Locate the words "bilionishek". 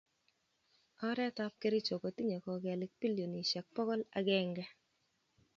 2.99-3.65